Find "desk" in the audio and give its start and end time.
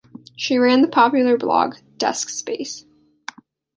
1.99-2.29